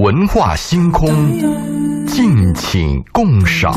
[0.00, 1.06] 文化星空，
[2.06, 3.70] 敬请共赏。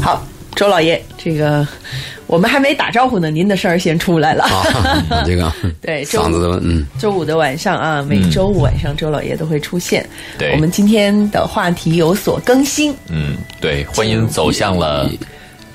[0.00, 0.24] 好，
[0.56, 1.68] 周老爷，这个
[2.26, 4.44] 我们还没打招呼呢，您的事儿先出来了。
[4.44, 5.52] 啊，这个
[5.82, 10.08] 对，周嗓子都嗯，周五的晚上啊，每周五晚上周老爷都会出现。
[10.38, 15.06] 对我们今天的话题有所更新，嗯，对，婚姻走向了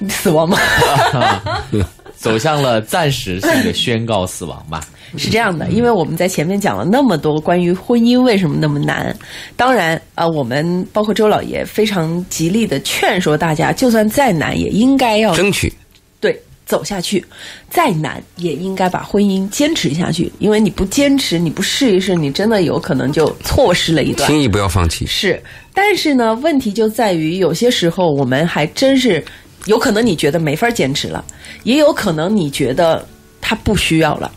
[0.08, 0.58] 死亡吗？
[2.16, 4.86] 走向了暂时性的宣告死亡吧。
[5.18, 9.16] 是这样的，因为我们在前面讲了那么多关于婚姻为什么那么难，
[9.56, 15.72] 当然啊、我们包括周老爷非常极力的劝说大家，就算再难，也应该要争取
[16.20, 17.26] 对走下去，
[17.70, 24.30] 再难也应该把婚姻坚持下去，因为你不坚持，你不试一试，你真的有可能就错失了一段。
[24.30, 25.06] 轻易不要放弃。
[25.08, 25.42] 是，
[25.74, 29.24] 但是呢，问题就在于有些时候我们还真是
[29.66, 31.24] 有可能你觉得没法坚持了，
[31.64, 33.06] 也有可能你觉得
[33.42, 34.32] 他不需要了。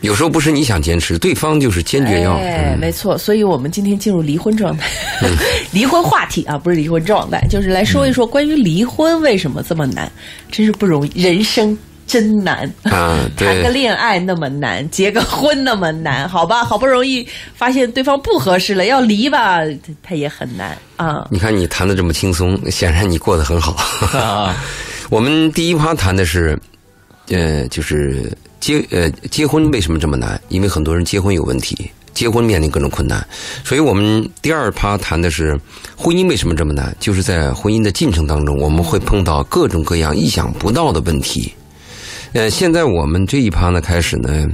[0.00, 2.32] 有时候不是你想坚持，对方就是坚决要。
[2.34, 4.88] 哎，嗯没错，所以我们今天进入离婚状态，
[5.70, 10.10] 离婚话题啊，不是离婚状态，就是来说一说关于离婚为什么这么难，
[10.50, 11.78] 真是不容易，人生
[12.12, 12.70] 真难。
[12.82, 19.60] 啊， 谈个，恋爱那么难，结个婚那么难，好吧，好不容易发现对方不合适了，要离吧，
[20.02, 21.26] 他也很难啊。
[21.30, 23.72] 你看你谈的这么轻松，显然你过得很好。
[24.18, 24.54] 啊，
[25.08, 26.58] 我们第一趴谈的是，
[27.30, 30.38] 呃，就是结呃结婚为什么这么难？
[30.50, 33.26] 因为很多人结婚有问题，结婚面临各种困难，
[33.64, 35.58] 所以我们第二趴谈的是
[35.96, 36.94] 婚姻为什么这么难？
[37.00, 41.50] 就是在婚姻的进程当中，我们会碰到各种各样意想不到的问题。
[42.34, 44.48] 呃，现在我们这一趴呢，开始呢，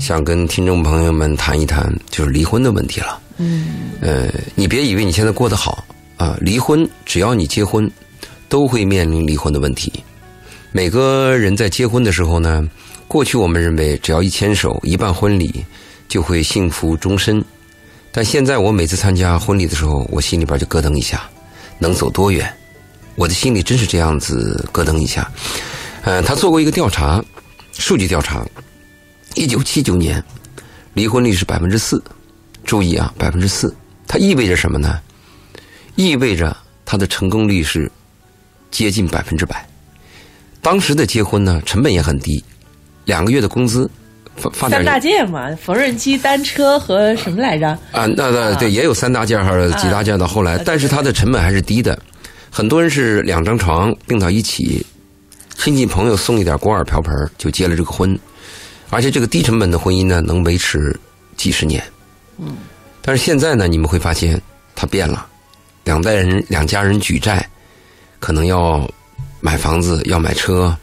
[0.00, 3.20] 想跟听众朋友们谈一谈，就是离婚的问题了。
[3.36, 5.84] 嗯，呃，你别以为你现在过得好
[6.16, 7.88] 啊，离婚只要你结婚，
[8.48, 9.92] 都会面临离婚的问题。
[10.72, 12.68] 每个人在结婚的时候呢，
[13.06, 15.64] 过去我们认为只要一牵手、一办婚礼，
[16.08, 17.42] 就会幸福终身。
[18.10, 21.22] 但现在我每次参加婚礼的时候，我心里边就咯噔一下，
[21.78, 22.52] 能走多远？
[23.14, 25.30] 我的心里真是这样子咯噔一下。
[26.02, 27.22] 呃，他做过一个调查，
[27.80, 28.46] 数据调查，
[29.34, 30.22] 一九七九年
[30.92, 32.00] 离婚率是百分之四，
[32.62, 33.74] 注意啊，百分之四，
[34.06, 35.00] 它意味着什么呢？
[35.96, 36.54] 意味着
[36.84, 37.90] 它的成功率是
[38.70, 39.66] 接近百分之百。
[40.60, 42.44] 当时的结婚呢，成本也很低，
[43.06, 43.90] 两个月的工资
[44.36, 47.66] 发发大件嘛，缝纫机、单车和什么来着？
[47.92, 51.98] 啊，那那对也有三大件还是几大件到后来，但是它的成本还是低的。
[52.50, 54.84] 很多人是两张床并到一起，
[55.62, 58.18] 亲戚朋友送一点锅碗瓢盆就结了这个婚，
[58.88, 60.98] 而且这个低成本的婚姻呢，能维持
[61.36, 61.84] 几十年。
[62.38, 62.56] 嗯，
[63.02, 64.40] 但是现在呢，你们会发现
[64.74, 65.26] 它变了，
[65.84, 67.46] 两代人两家人举债，
[68.20, 68.90] 可能要
[69.42, 70.74] 买房子，要买车，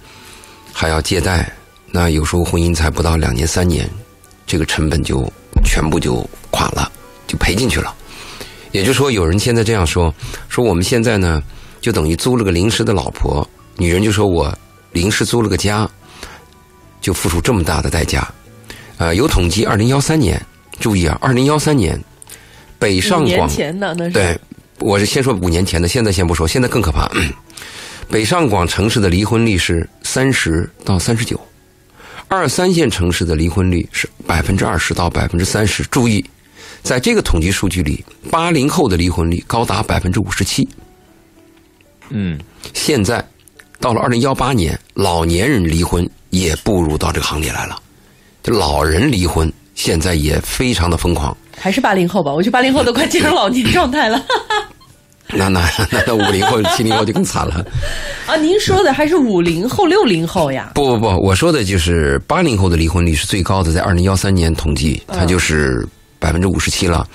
[0.71, 1.51] 还要借贷，
[1.87, 3.89] 那有时候婚姻才不到两年三年，
[4.45, 5.27] 这个成本就
[5.65, 6.91] 全部就垮了，
[7.25, 7.95] 就赔进去了。
[8.73, 10.13] 也就是说，有人现在这样说：
[10.49, 11.41] 说我们现在呢，
[11.81, 14.55] 就等于租了个临时的老婆，女人就说我
[14.91, 15.89] 临时租了个家，
[17.01, 18.27] 就付出这么大的代价。
[18.97, 20.43] 呃，有统计，二零幺三年，
[20.79, 22.01] 注意啊，二零幺三年，
[22.79, 24.39] 北上广前的那是对，
[24.79, 27.09] 我是先说五年前的，现在先不说，现在更可怕。
[28.09, 31.39] 北上广城市的离婚率是三十到三十九，
[32.27, 35.83] 二三线城市的离婚率是百分之二十到百分之三十。
[35.91, 36.23] 注意，
[36.81, 40.67] 在这个统计数据里，八零后的离婚率高达百分之五十七。
[42.09, 42.39] 嗯，
[42.73, 43.23] 现在
[43.79, 47.77] 到了二零幺八年，老年人离婚也步入到这个行列来了，
[48.43, 51.35] 就老人离婚现在也非常的疯狂。
[51.59, 52.31] 还是八零后吧？
[52.31, 54.23] 我觉得八零后都快进入老年状态了
[55.29, 57.65] 那那那那五零后、 七零后就更惨了。
[58.25, 58.35] 啊！
[58.37, 60.71] 您说的还是五零后、六零后呀？
[60.73, 65.85] 不不不，我说的就是八零后的离婚率是最高的，在二零幺三年统计，它就是
[66.17, 67.05] 百分之五十七了。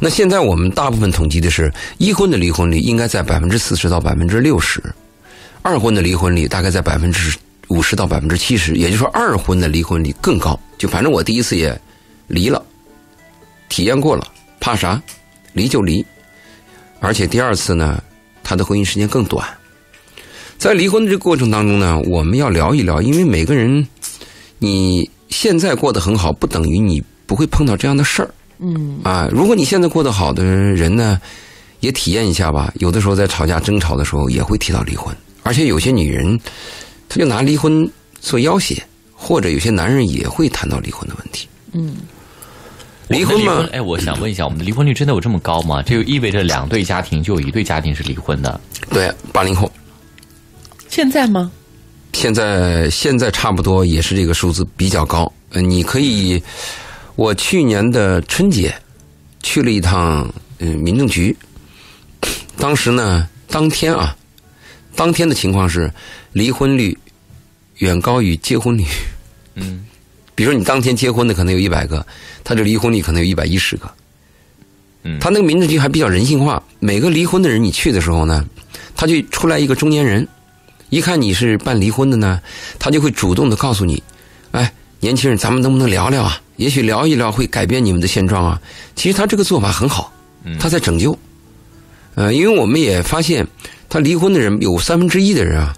[0.00, 4.82] 那现在我们大部分统计的是一婚的离婚率应该在百分之四十到百分之六十，
[5.62, 7.36] 二婚的离婚率大概在百分之
[7.68, 10.58] 五十到百分之七十，也就是说二婚的离婚率更高。
[10.76, 11.80] 就反正我第一次也
[12.26, 12.62] 离了，
[13.68, 14.26] 体验过了，
[14.60, 15.00] 怕啥？
[15.52, 16.04] 离就离。
[17.00, 18.02] 而且第二次呢，
[18.44, 19.48] 他的婚姻时间更短。
[20.58, 23.86] 在离婚的这个过程当中呢，我们要聊一聊，因为每个人，
[24.58, 28.32] 你现在过得很好，不等于你不会碰到这样的事儿。
[28.58, 31.20] 嗯啊，如果你现在过得好的人呢，
[31.80, 32.72] 也体验一下吧。
[32.76, 35.12] 有的时候在吵架争吵的时候，也会提到离婚，
[35.42, 36.38] 而且有些女人，
[37.08, 37.88] 她就拿离婚
[38.20, 38.82] 做要挟，
[39.14, 41.48] 或者有些男人也会谈到离婚的问题。
[41.72, 41.96] 嗯，
[43.08, 45.82] 离婚吗，哎，我想问一下，我们的离婚率真的有这么高吗？
[45.82, 48.60] 这就意味着两对家庭就有一对家庭是离婚的。
[48.90, 49.70] 对，八零后，
[50.88, 51.50] 现在吗？
[52.12, 55.32] 现在现在差不多也是这个数字比较高。
[55.50, 56.42] 呃，你可以，
[57.16, 58.74] 我去年的春节
[59.42, 61.34] 去了一趟嗯民政局，
[62.58, 64.14] 当时呢当天啊，
[64.94, 65.92] 当天的情况是
[66.32, 66.96] 离婚率
[67.78, 68.84] 远高于结婚率。
[69.54, 69.84] 嗯，
[70.34, 72.06] 比如说你当天结婚的可能有一百个，
[72.42, 73.90] 他这离婚率可能有一百一十个。
[75.04, 78.46] 嗯他那个民政局还比较人性化，每个离婚的人你去的时候呢，
[78.94, 80.26] 他就出来一个中年人，
[80.90, 82.40] 一看你是办离婚的呢，
[82.78, 84.00] 他就会主动的告诉你，
[84.52, 86.40] 哎，年轻人，咱们能不能聊聊啊？
[86.56, 88.62] 也许聊一聊会改变你们的现状啊。
[88.94, 90.12] 其实他这个做法很好，
[90.60, 91.18] 他在拯救。
[92.14, 93.46] 呃，因为我们也发现，
[93.88, 95.74] 他离婚的人有三分之一的人啊，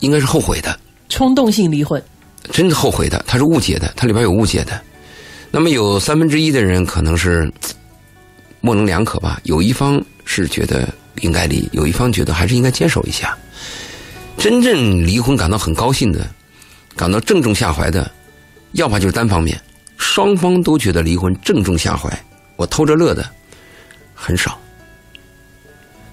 [0.00, 0.78] 应该是后悔的。
[1.08, 2.02] 冲动性离婚，
[2.50, 4.80] 真的后悔的，他是误解的，他里边有误解的。
[5.50, 7.52] 那么有三分之一的人可能是
[8.60, 10.88] 模棱两可吧，有一方是觉得
[11.20, 13.36] 应该离，有一方觉得还是应该坚守一下。
[14.38, 16.26] 真正离婚感到很高兴的，
[16.96, 18.10] 感到正中下怀的，
[18.72, 19.60] 要么就是单方面，
[19.98, 22.10] 双方都觉得离婚正中下怀，
[22.56, 23.28] 我偷着乐的
[24.14, 24.58] 很少。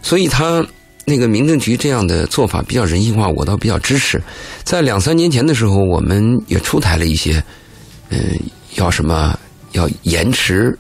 [0.02, 0.66] 所以他
[1.06, 4.22] 那个民政局这样的做法比较人性化，我倒比较支持。
[4.64, 7.44] 在两三年前的时候，我们也出台了一些，
[8.10, 8.20] 嗯、
[8.76, 9.38] 要什么
[9.72, 10.78] 要延迟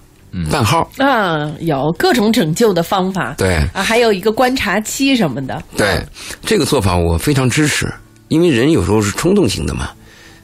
[0.51, 3.33] 办号，啊，有各种拯救的方法。
[3.37, 5.61] 对啊，还有一个观察期什么的。
[5.75, 5.99] 对，
[6.45, 7.91] 这个做法我非常支持，
[8.27, 9.89] 因为人有时候是冲动型的嘛，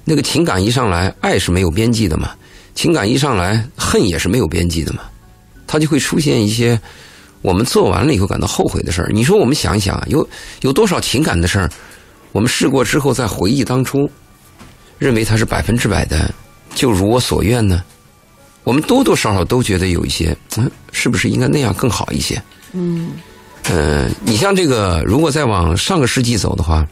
[0.03, 2.31] 那个情感一上来，爱是没有边际的嘛，
[2.73, 5.01] 情感一上来，恨也是没有边际的嘛，
[5.67, 6.79] 它就会出现一些
[7.45, 9.11] 我们做完了以后感到后悔的事儿。
[9.13, 10.27] 你说我们想一想，有
[10.61, 11.69] 有多少情感的事儿，
[12.31, 14.09] 我们试过之后再回忆当初，
[14.97, 16.33] 认为它是百分之百的，
[16.73, 17.83] 就如我所愿呢？
[18.63, 22.41] 我们多多少少都觉得有一些，嗯，是不是应该那样更好一些？
[22.73, 23.11] 嗯
[23.69, 26.83] 呃，你像这个，如果再往上个世纪走的话，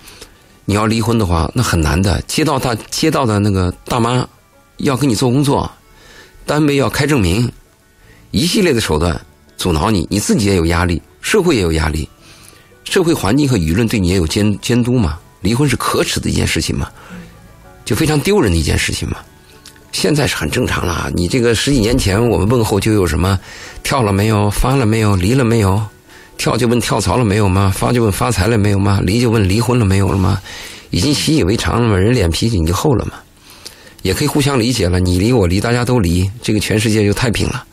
[0.66, 2.22] 你要离婚的话，那很难的。
[2.28, 4.28] 街道大街道的那个大妈
[4.78, 5.70] 要给你做工作，
[6.46, 7.52] 单位要开证明，
[8.30, 9.20] 一系列的手段
[9.64, 12.06] 阻挠你，你自己也有压力，社会也有压力，
[12.84, 15.18] 社会环境和舆论对你也有监监督嘛。
[15.40, 16.90] 离婚是可耻的一件事情嘛，
[17.86, 19.20] 就非常丢人的一件事情嘛。
[19.94, 23.40] 现在是很正常了，你这个十几年前我们问候就有什么
[23.84, 25.82] 跳了没有，发了没有，离了没有。
[26.38, 27.72] 跳就问跳槽了没有吗？
[27.74, 29.00] 发就问发财了没有吗？
[29.02, 30.42] 离就问离婚了没有了吗？
[30.90, 33.14] 已经习以为常了嘛，人脸皮已经厚了嘛，
[34.02, 35.00] 也可以互相理解了。
[35.00, 37.66] 你离我离，大家都离，这个全世界就太平了，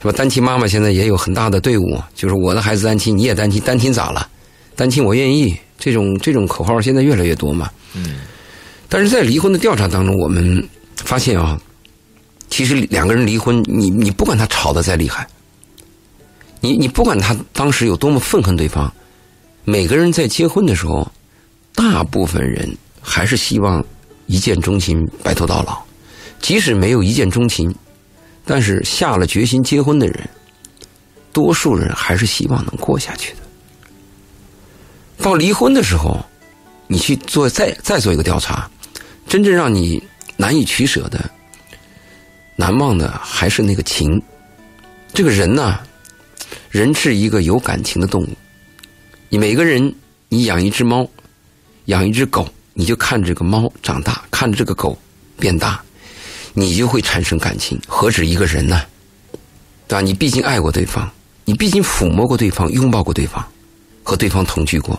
[0.00, 0.12] 是吧？
[0.12, 4.26] 单亲妈妈现在也有很大的队伍，就是我的孩子单亲，你也单亲，单亲咋了？
[4.74, 7.70] 单亲我愿意，这种这种口号现在越来越多嘛。
[7.94, 8.20] 嗯。
[8.88, 10.66] 但是在离婚的调查当中，我们
[10.96, 11.60] 发现啊，
[12.48, 15.26] 其实两个人离婚，你你不管他吵得再厉害。
[16.60, 18.92] 你你不管他当时有多么愤恨对方，
[19.64, 21.10] 每个人在结婚的时候，
[21.74, 22.70] 大部分人
[23.00, 23.84] 还是希望
[24.26, 25.78] 一见钟情，白头到老。
[26.40, 27.74] 即使没有一见钟情，
[28.52, 30.28] 但是下了决心结婚的人，
[31.32, 33.38] 多数人还是希望能过下去的。
[35.22, 36.18] 到离婚的时候，
[36.88, 38.68] 你去做再再做一个调查，
[39.28, 40.02] 真正让你
[40.36, 41.30] 难以取舍的、
[42.56, 44.20] 难忘的，还是那个情。
[45.14, 45.78] 这个人呢？
[46.70, 48.28] 人是一个有感情的动物，
[49.28, 49.94] 你每个人，
[50.28, 51.08] 你养一只猫，
[51.84, 54.98] 养一只狗，你就看这个猫长大，看着这个狗
[55.38, 55.80] 变大，
[56.54, 57.80] 你就会产生感情。
[57.86, 58.80] 何止一个人呢？
[59.88, 60.00] 对吧？
[60.00, 61.10] 你毕竟爱过对方，
[61.44, 63.44] 你毕竟抚摸过对方，拥抱过对方，
[64.02, 64.98] 和对方同居过，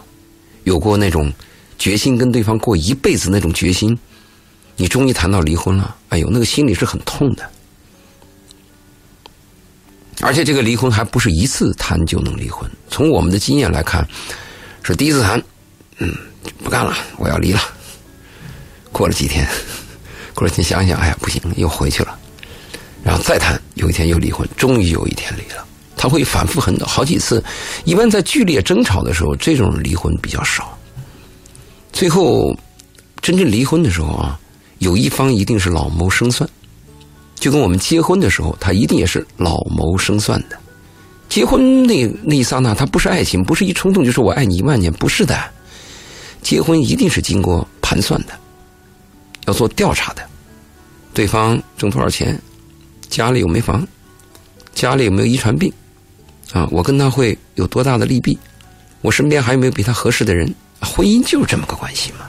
[0.65, 1.31] 有过那种
[1.79, 3.97] 决心跟对方过一辈子那种决心，
[4.75, 7.49] 你终于谈到离婚了，哎呦，那个心里是很痛的。
[10.19, 12.69] 而且这个离婚还不是一次谈就能离婚。
[12.89, 14.07] 从我们的经验来看，
[14.83, 15.41] 是第一次谈，
[15.97, 16.13] 嗯，
[16.63, 17.59] 不干了，我要离了。
[18.91, 19.47] 过了几天，
[20.33, 22.17] 过了几天想想，哎呀，不行，又回去了。
[23.03, 25.65] 然后再谈，有一天又离婚，终于有一天离了。
[25.97, 27.43] 他会反复很多好几次。
[27.83, 30.77] 一般在剧烈争吵的时候，这种离婚比较少。
[31.93, 32.55] 最后
[33.21, 34.39] 真正离婚的时候啊，
[34.79, 36.49] 有一方一定是老谋深算。
[37.35, 40.57] 就跟我们结婚的时候，他一定也是老谋深算的。
[41.27, 45.39] 结婚那那一刹那，他不是爱情，不是一冲动就说我爱你一万年，不是的。
[46.41, 48.33] 结婚一定是经过盘算的，
[49.45, 50.21] 要做调查的。
[51.13, 52.39] 对方挣多少钱，
[53.09, 53.85] 家里有没房，
[54.73, 55.71] 家里有没有遗传病，
[56.53, 58.37] 啊，我跟他会有多大的利弊，
[59.01, 60.53] 我身边还有没有比他合适的人？
[60.79, 62.19] 婚姻就是这么个关系嘛。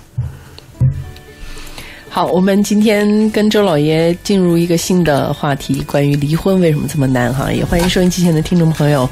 [2.10, 7.50] 好，我们今天跟周老爷进入一个新的话题，关于离婚为什么这么难哈？
[7.52, 9.08] 也欢迎收音机前的听众朋友，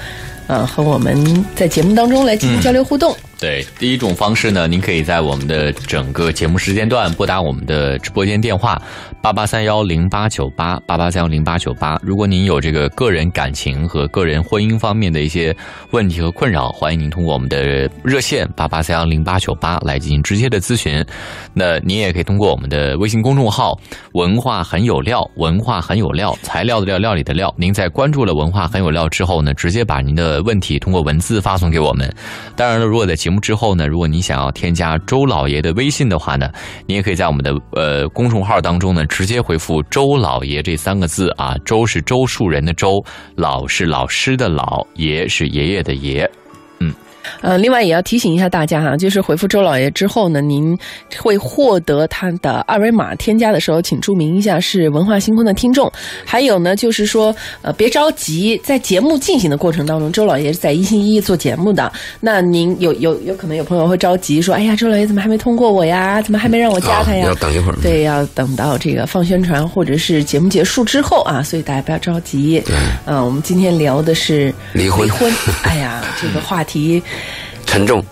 [0.49, 3.16] 呃，和我们在节目当中来进行交流互动。
[3.40, 8.80] 对，第一种方式呢，您可以在我们的整个节目时间段拨打我们的直播间电话
[9.22, 11.98] 八八三幺零八九八八八三幺零八九八。
[12.02, 15.54] 如果您有这个个人感情和个人婚姻方面的一些
[15.90, 21.04] 问题和困扰，欢迎您通过我们的热线八八三幺零八九八来进行直接的咨询。
[21.52, 23.78] 那您也可以通过我们的微信公众号
[24.14, 27.54] “文化很有料”，文化很有料，材料的料，料理的料。
[27.58, 32.10] 您在关注了“文化很有料”之后呢，直接把您的问题通过文字发送给我们。
[32.56, 36.50] 当然了，如果在节目之后呢，如果您想要添加周老爷的微信的话呢，
[36.86, 46.30] 您也可以在我们的呃公众号当中呢，直接回复“周老爷”这三个字啊，周是周树人的周，老是老师的老，爷是爷爷的爷。
[47.40, 50.76] 呃，另外也要提醒一下大家哈，就是回复周老爷之后呢，您
[51.18, 55.90] 会获得他的二维码，添加的时候请注明一下是文化星空的听众。
[56.24, 61.90] 还有呢，就是说呃别着急，在节目进行的过程当中，周老爷是在一心一意做节目的。
[62.20, 66.20] 那您有有有可能有朋友会着急说，哎呀，周老爷怎么还没通过我呀？
[66.22, 67.26] 怎么还没让我加他呀？
[67.26, 72.60] 啊要等一会儿对，要等到这个放宣传或者是节目结束之后啊，所以大家不要着急。
[72.66, 77.02] 对嗯，我们今天聊的是离婚离婚，哎呀，这个话题。
[77.66, 78.04] 沉重。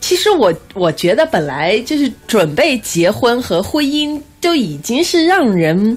[0.00, 5.96] 其实我我觉得本来就是准备结婚和婚姻就已经是让人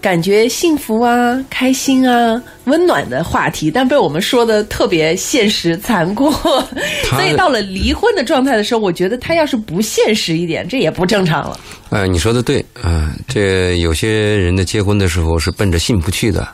[0.00, 6.32] 感觉幸福啊、开心啊、温暖的话题，但被我们说的特别现实残酷，
[7.10, 11.60] 所以到了离婚的状态的时候，我觉得他要是不现实一点，这也不正常了。
[11.90, 16.46] 呃，你说的对啊、这有些人的结婚的时候是奔着幸福去的，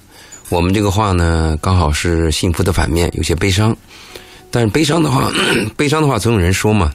[0.51, 3.75] 我们这个话呢，刚好是幸福的反面，有些悲伤。
[4.55, 5.33] 但是悲伤的话，
[5.77, 6.93] 悲伤的话总有人说嘛。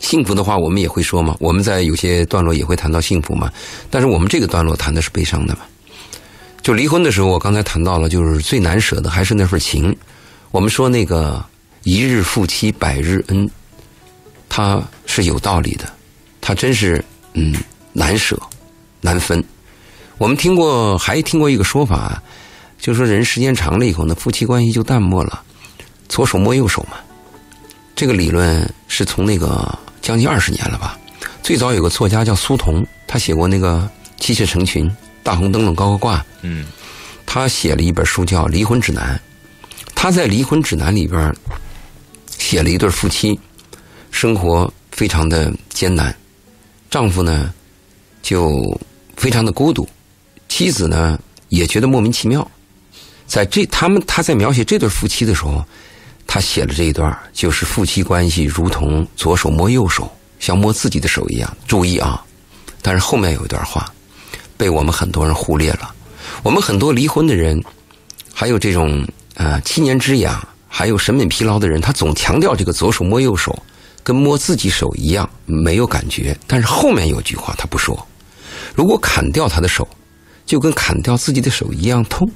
[0.00, 1.36] 幸福的话，我们也会说嘛。
[1.38, 3.52] 我们在有些段落也会谈到幸福嘛。
[3.88, 5.60] 但是我们这个段落谈的是悲伤的嘛。
[6.60, 9.96] 就离婚的时候，我刚才谈到了，就是最难舍的还是那份情。
[10.50, 11.40] 我们说那个
[11.84, 13.48] 一日夫妻百日恩，
[14.48, 15.88] 它是有道理的，
[16.40, 17.04] 它真是
[17.34, 17.54] 嗯
[17.92, 18.36] 难舍
[19.00, 19.44] 难分。
[20.18, 22.20] 我们听过，还听过一个说法，
[22.80, 25.42] 就说人时间长了以后呢，夫妻关系就淡漠了，
[26.10, 26.98] 左手摸右手嘛。
[27.96, 30.98] 这个理论是从那个将近二十年了吧。
[31.42, 33.88] 最早有个作家叫苏童，他写过那个
[34.22, 34.86] 《妻妾成群》
[35.22, 36.66] 《大红灯笼高高挂》，嗯，
[37.24, 39.16] 他写了一本书叫《离婚指南》。
[39.94, 41.34] 他在《离婚指南》里边
[42.26, 43.38] 写了一对夫妻，
[44.10, 46.14] 生活非常的艰难，
[46.90, 47.52] 丈夫呢
[48.22, 48.60] 就
[49.16, 49.86] 非常的孤独，
[50.48, 52.48] 妻子呢也觉得莫名其妙。
[53.26, 55.64] 在这他们他在描写这对夫妻的时候，
[56.26, 61.56] 他写了这一段，就是夫妻关系如同左手摸右手，像摸自己的手一样。
[61.66, 62.24] 注意啊！
[62.82, 63.92] 但是后面有一段话
[64.56, 65.94] 被我们很多人忽略了。
[66.42, 67.62] 我们很多离婚的人，
[68.32, 73.60] 还有这种呃七年之痒，还有审美疲劳的人，他总强调这个左手摸右手，
[74.02, 76.36] 跟摸自己手一样没有感觉。
[76.46, 78.06] 但是后面有句话他不说：
[78.74, 79.86] 如果砍掉他的手，
[80.46, 82.30] 就跟砍掉自己的手一样痛。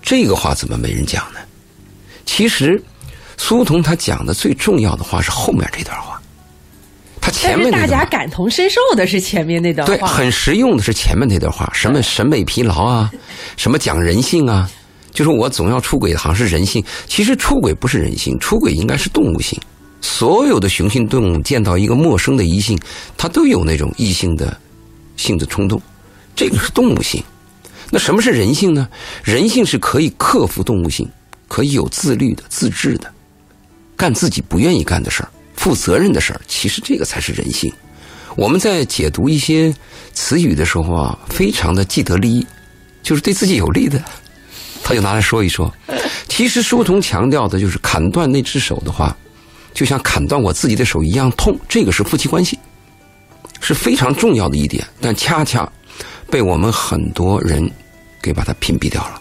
[0.00, 1.40] 这个话怎么没人讲呢？
[2.24, 2.82] 其实，
[3.38, 6.20] 苏童他讲的最重要的话是后面这段话，
[7.20, 13.10] 他前面大家感同身受的是前面那段话对，话，很实用的是前面那段话，什么审美疲劳啊，
[13.56, 14.68] 什么讲人性啊，
[15.12, 16.84] 就是我总要出轨，好像是人性。
[17.06, 19.58] 其实出轨不是人性，出轨应该是动物性。
[20.00, 22.78] 所有的雄性动物见到一个陌生的异性，
[23.16, 24.54] 它都有那种异性的
[25.16, 25.80] 性的冲动，
[26.36, 27.22] 这个是动物性。
[27.90, 28.86] 那什么是人性呢？
[29.24, 31.08] 人性是可以克服动物性，
[31.48, 33.10] 可以有自律的、自制的，
[33.98, 36.40] 干自己不愿意干的事儿，负责任的事儿。
[36.46, 37.70] 其实这个才是人性。
[38.36, 39.74] 我们在解读一些
[40.14, 42.46] 词语的时候啊，非常的既得利益，
[43.02, 44.00] 就是对自己有利的，
[44.84, 45.74] 他就拿来说一说。
[46.28, 49.16] 其实书童强调的就是砍断那只手的话，
[49.74, 52.56] 就像砍断我自己的手一样痛，这个是夫妻关系，
[53.60, 55.68] 是非常重要的一点，但恰恰
[56.30, 57.68] 被我们很多人
[58.22, 59.20] 给把它屏蔽掉了。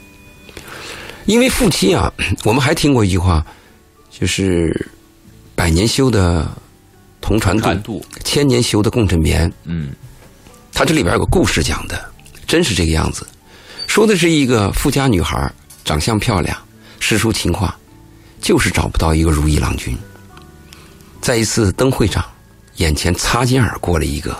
[1.25, 3.43] 因为夫妻啊，我们还听过一句话，
[4.19, 4.89] 就是
[5.53, 6.49] 百年修的
[7.21, 9.51] 同船渡，渡，千年修的共枕眠。
[9.63, 9.89] 嗯，
[10.73, 12.03] 它这里边有个故事讲的，
[12.47, 13.27] 真是这个样子。
[13.85, 15.53] 说的是一个富家女孩，
[15.85, 16.57] 长相漂亮，
[16.99, 17.77] 诗书情话，
[18.41, 19.95] 就是找不到一个如意郎君。
[21.21, 22.25] 在一次灯会上，
[22.77, 24.35] 眼前擦肩而过了一个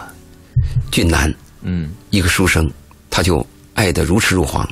[0.90, 1.32] 俊男，
[1.62, 2.68] 嗯，一个书生，
[3.12, 4.68] 他就爱得如痴如狂，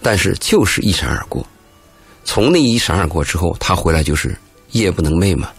[0.00, 1.46] 但是就是一闪而过。
[2.24, 4.36] 从那一闪而过之后，他回来就是
[4.72, 5.50] 夜不能寐嘛，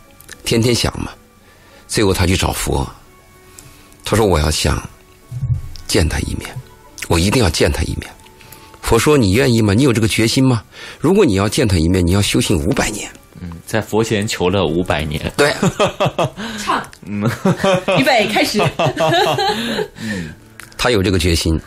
[0.43, 1.11] 天天想嘛。
[1.87, 2.87] 最后他去找佛，
[4.03, 4.81] 他说我要想
[5.87, 6.49] 见他一面，
[7.07, 8.11] 我一定要见他一面。
[8.81, 9.73] 佛说你愿意吗？
[9.73, 10.63] 你有这个决心吗？
[10.99, 13.09] 如果你要见他一面，你要修行五百年。
[13.41, 15.31] 嗯在佛前求了五百年。
[15.35, 15.53] 对，
[16.57, 16.85] 唱，
[17.97, 18.61] 预备开始。
[20.77, 21.59] 他有这个决心，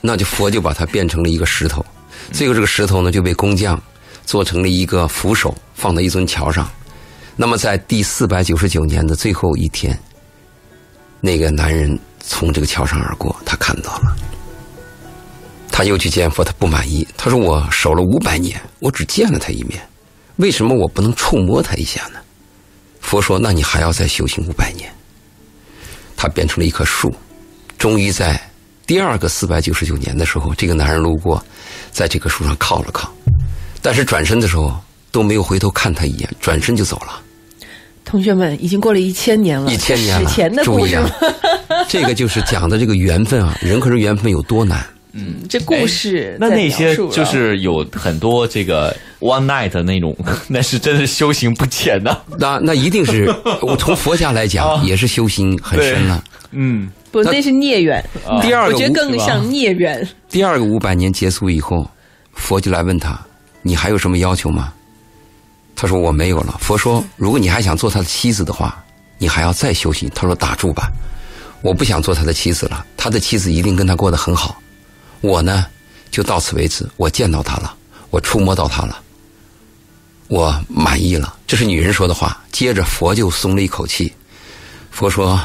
[0.00, 1.84] 那就佛就把他变成了一个石头，
[2.32, 3.80] 最后这个石头呢就被工匠
[4.24, 6.70] 做成了一个扶手，放在一尊桥上。
[7.36, 9.98] 那么在第四百九十九年的最后一天，
[11.20, 14.16] 那个男人从这个桥上而过，他看到了，
[15.70, 19.82] 他又去见佛，他不满意，他说：“我守了五百年，我只见了他一面，
[20.36, 22.18] 为什么我不能触摸他一下呢？”
[23.00, 24.92] 佛说：“那你还要再修行五百年。”
[26.16, 27.14] 他变成了一棵树，
[27.78, 28.40] 终于在。
[28.86, 31.42] 第二个四百九十九年的时候，这个男人路过，
[31.90, 33.10] 在这棵树上靠了靠，
[33.84, 34.74] 但是转身的时候
[35.12, 37.20] 都没有回头看他一眼，转身就走了。
[38.02, 40.98] 同学们，已经过了一千年了，一千年了，史前的故事。
[41.86, 44.82] 这个就是讲的这个缘分啊，人和人缘分有多难。
[45.12, 50.16] 嗯，这故事那那些就是有很多这个 one night 的那种，
[50.48, 52.18] 那是真是修行不浅呐。
[52.40, 56.24] 那那一定是 我从佛家来讲，也是修行很深了。
[56.52, 56.88] 嗯。
[57.12, 58.02] 不，那是孽缘。
[58.40, 60.08] 第二个，我觉得更像孽缘。
[60.30, 61.86] 第二个五百年结束以后，
[62.32, 63.16] 佛就来问他
[63.64, 64.72] ：“你还有什么要求吗？”
[65.74, 68.80] 他说：“我没有了。”佛说：“如果你还想做他的妻子的话，
[69.18, 70.88] 你还要再修行。”他说：“打住吧，
[71.62, 72.86] 我不想做他的妻子了。
[72.96, 74.62] 他的妻子一定跟他过得很好。
[75.20, 75.66] 我呢，
[76.12, 76.88] 就到此为止。
[76.96, 77.74] 我见到他了，
[78.10, 79.00] 我触摸到他了，
[80.28, 82.40] 我满意了。”这是女人说的话。
[82.52, 84.12] 接着佛就松了一口气。
[84.90, 85.40] 佛说。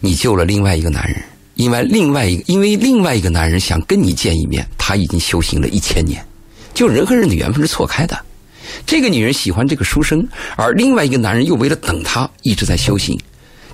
[0.00, 6.22] 你救了另外一个男人，因为另外一个，因为另外一个男人想跟你见一面，他已经修行了一千年。
[6.74, 8.18] 就人和人的缘分是错开的，
[8.84, 10.26] 这个女人喜欢这个书生，
[10.56, 13.18] 而另外一个男人又为了等她一直在修行。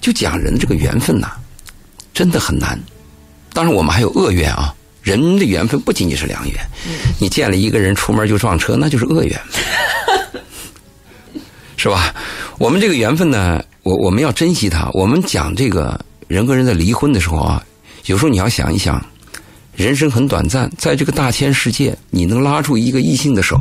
[0.01, 1.29] 就讲人这个缘分呐，
[2.13, 2.79] 真的很难。
[3.53, 4.75] 当然，我们还有恶缘啊。
[5.03, 6.55] 人的缘分不仅仅是良缘，
[7.19, 9.41] 你见了一个人出门就撞车，那就是恶缘，
[11.77, 12.15] 是吧？
[12.59, 14.91] 我们这个缘分呢，我我们要珍惜它。
[14.93, 15.99] 我们讲这个。
[16.29, 17.61] 人和人在离婚的时候啊，
[18.05, 19.05] 有时候你要想一想，
[19.75, 23.57] 人生很短暂，在这个大千世界，你能拉住一个异性的手，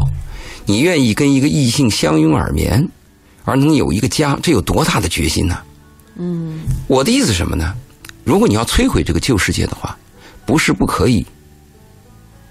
[0.65, 2.85] 你愿意跟一个异性相拥而眠，
[3.45, 5.57] 而能有一个家，这有多大的决心呢？
[6.17, 7.73] 嗯，我的意思什么呢？
[8.25, 9.97] 如果你要摧毁这个旧世界的话，
[10.45, 11.25] 不是不可以，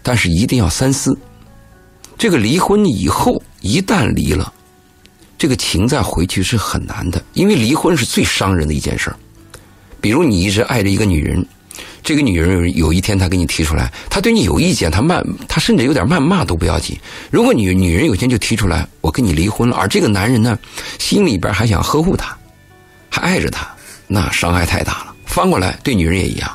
[0.02, 1.16] 但是一定要三思。
[2.16, 4.52] 这个离婚以后，一旦离了，
[5.36, 9.16] 这个情再回去是很难的，因为离婚是最伤人的一件事儿。
[10.00, 11.46] 比如你一直爱着一个女人，
[12.08, 16.98] 这个女人有一天她给你提出来，她对你有意见，她谩，她甚至有点谩骂都不要紧。
[17.30, 20.58] 如果女女人有一天就提出来，我跟你离婚了，而这个男人呢，
[20.98, 22.34] 心里边还想呵护她，
[23.10, 23.68] 还爱着她，
[24.06, 25.14] 那伤害太大了。
[25.26, 26.50] 翻过来对女人也一样，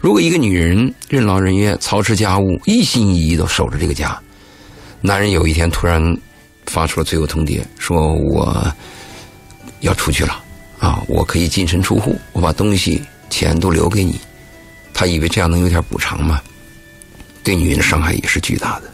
[0.00, 4.18] 如果一个女人任劳任怨，操持家务，一心一意的守着这个家，
[5.00, 6.02] 男人有一天突然
[6.66, 8.66] 发出了最后通牒，说我
[9.78, 10.42] 要出去了。
[10.80, 14.18] 啊，我可以净身出户，我把东西钱都留给你。
[14.94, 16.40] 他以为这样能有点补偿吗？
[17.44, 18.84] 对女人的伤害也是巨大的。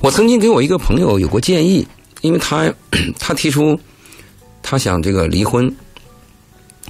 [0.00, 1.84] 我曾经给我一个朋友有过建议，
[2.20, 2.72] 因为他
[3.18, 3.76] 他提出
[4.62, 5.74] 他想这个离婚，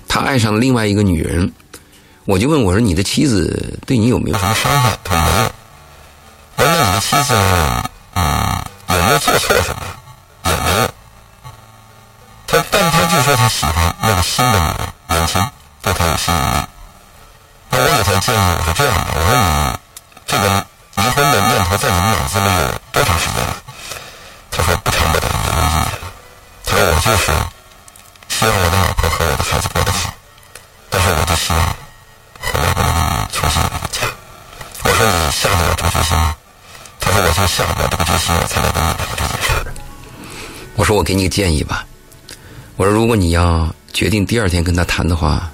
[0.06, 1.50] 他爱上了另外一个女人，
[2.26, 5.50] 我就问我说：“你的妻子对你有没有什么伤害？”他说没有。
[6.56, 7.34] 我问你的妻子
[8.12, 9.82] 啊有没有做错什么？
[10.44, 10.90] 也没有。
[12.46, 16.66] 他，但他就说他喜欢那个新的女人，年轻，对他有吸引力。
[17.70, 19.78] 那我给他建议，我说这样的，我说你
[20.26, 23.56] 这个离婚的念头在你脑子里有多长时间了？
[24.50, 25.86] 他说不长不短，有一年。
[26.64, 27.32] 他说我就是
[28.28, 30.12] 希望我的老婆和我的孩子过得好，
[30.90, 31.60] 但是我就希望
[32.40, 32.90] 回来跟你
[33.32, 34.06] 重新有个家。
[34.84, 36.34] 我说你下得了这个决心吗？
[37.00, 39.72] 他说我就下不了这个决心，我才来跟你聊这件事。
[40.76, 41.84] 我说我给你个建议吧。
[42.76, 45.50] 我说：“如果你要决定第二天跟他谈的话，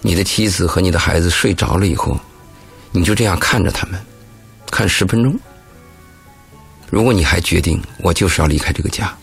[0.00, 2.18] 你的妻子和你的孩子睡着了以后，
[2.92, 4.00] 你就这样看着他们，
[4.70, 5.38] 看十分钟。
[6.88, 9.14] 如果你还决定我就是要离开这个家，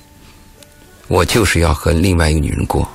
[1.08, 2.88] 我就是要和另外一个女人过，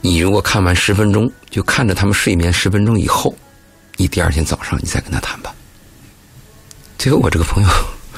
[0.00, 3.34] 你如果看完十分钟，就看着他们睡眠十分钟以后，
[3.96, 5.54] 你第二天早上你再跟他谈吧。”
[6.98, 7.68] 最后，我这个朋友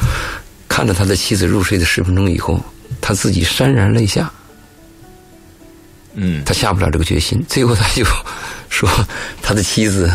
[0.69, 2.61] 看着他的妻子入睡的十分钟以后，
[3.01, 4.33] 他自己潸然泪下。
[6.15, 8.05] 嗯，他下不了这个决心，最后他就
[8.69, 8.89] 说
[9.41, 10.11] 他的妻子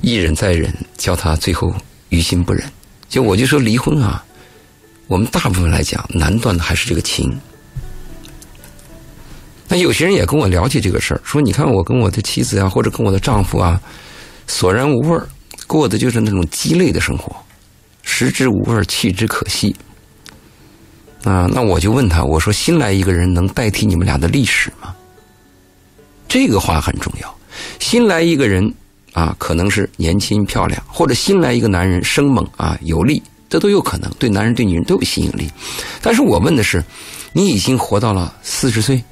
[0.00, 1.74] 一忍再忍，叫他最后
[2.08, 2.64] 于心不忍。
[3.08, 4.24] 就我就说离婚啊，
[5.06, 7.38] 我们大部分来讲难断的还是这个情。
[9.68, 13.80] 那有些人也跟我聊起这个事儿，说你看我跟我的妻子啊，或者跟我的丈夫啊，
[14.46, 15.26] 索然无味儿，
[15.66, 17.34] 过的就是那种鸡肋的生活，
[18.02, 19.74] 食之无味，弃之可惜。
[21.24, 24.94] 啊，那我就问他，我说新来一个人能代替你们俩的历史吗？
[26.32, 27.38] 这个话很重要。
[27.78, 28.72] 新来一个人
[29.12, 35.46] 啊，可能是年轻漂亮，或者新来一个男人生猛啊有力，这都有可能，对男人对女人都有吸引力。
[36.00, 36.82] 但是我问的是，
[37.34, 39.04] 你已经活到了四十岁、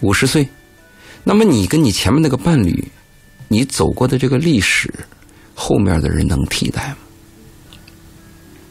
[0.00, 0.48] 五十岁，
[1.24, 2.90] 那么你跟你前面那个伴侣，
[3.46, 4.90] 你走过的这个历史，
[5.54, 6.96] 后面的人能替代吗？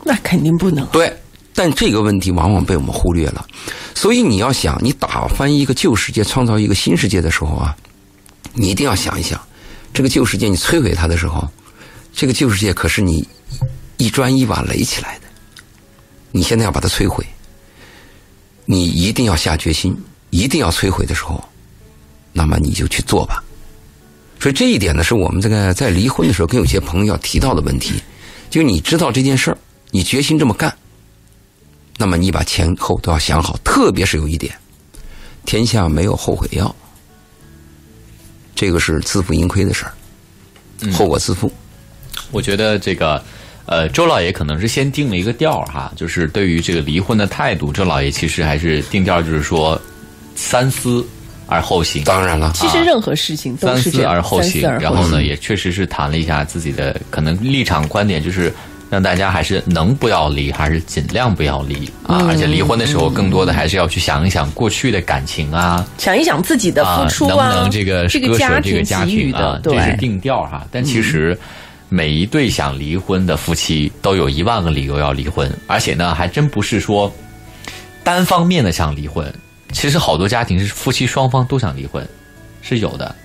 [0.04, 0.84] 那肯定不能。
[0.88, 1.16] 对，
[1.60, 3.46] 但这个问题往往被我们忽略了。
[3.94, 7.76] 所以你要想，你打翻一个旧世界，创造一个新世界的时候啊，
[8.54, 9.38] 你一定要想一想，
[9.94, 11.46] 这个旧世界你摧毁它的时候，
[12.14, 13.28] 这个旧世界可是你
[13.98, 15.28] 一砖一瓦垒起来的。
[16.32, 17.26] 你现在要把它摧毁，
[18.64, 19.94] 你一定要下决心，
[20.30, 21.44] 一定要摧毁的时候，
[22.32, 23.44] 那么你就去做吧。
[24.40, 28.02] 所以这一点呢，是我们这个在离婚的时候跟有些朋友要提到的问题，
[28.50, 29.58] 就你知道这件事儿，
[29.92, 30.74] 你决心这么干。
[32.02, 34.56] 那么你把前后都要想好，特别是有一点，
[35.46, 36.74] 天下没有后悔药，
[38.56, 39.92] 这个是自负盈亏的事儿，
[40.94, 41.52] 后果自负。
[42.32, 43.22] 我觉得这个，
[43.66, 49.80] 呃，周老爷可能是先定了一个调儿哈，就是对于这个离婚的态度，周老爷其实还是定调，就是说
[50.36, 51.06] 三思
[51.48, 52.06] 而后行。
[52.06, 58.54] 当然了，其实任何事情都三思而后行，然后呢，也确实是谈了一下自己的可能立场观点，就是
[58.90, 62.26] 让大家还是能不要离，还是尽量不要离啊。
[62.28, 70.66] 而且离婚的时候，更多的还是要去想一想过去的感情啊，想一想自己的啊付出啊能不能这个这割舍这个家庭啊的，，这是定调哈。
[70.72, 71.38] 但其实
[71.88, 77.14] 每一对想离婚的夫妻都有一万个理由要离婚，而且呢，还真不是说
[78.04, 79.32] 单方面的想离婚。
[79.72, 82.04] 其实好多家庭是夫妻双方都想离婚，
[82.64, 83.16] 是有的，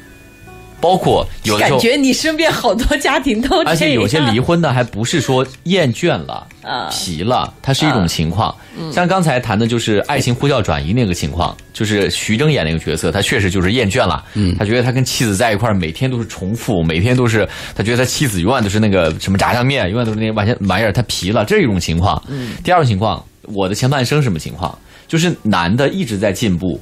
[0.85, 1.79] 包括有的时候。
[1.79, 8.55] 感觉你身边好多家庭都 这样，而且有些离婚的还不是说厌倦了、啊疲了，它是一种情况。
[8.93, 14.23] 像刚才谈的就是爱情呼叫转移那个情况，就是徐峥演那个角色，他确实就是厌倦了。
[14.35, 22.23] 嗯，他觉得他跟妻子在一块儿，每天都是重复，每天都是他觉得他妻子永远都是那个什么炸酱面，永远都是那玩意玩意儿，他疲了，这是一种情况。
[22.29, 24.77] 嗯，第二种情况，我的前半生什么情况？
[25.07, 26.81] 就是男的一直在进步，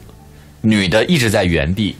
[0.60, 1.94] 女的一直在原地。